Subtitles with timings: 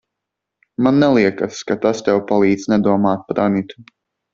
[0.87, 3.91] Man neliekas, ka tas tev palīdz nedomāt par Anitu.